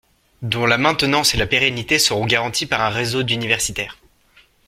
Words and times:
dont 0.41 0.65
la 0.65 0.79
maintenance 0.79 1.35
et 1.35 1.37
la 1.37 1.45
pérennité 1.45 1.99
seront 1.99 2.25
garanties 2.25 2.65
par 2.65 2.81
un 2.81 2.89
réseau 2.89 3.21
d'universitaires 3.21 3.99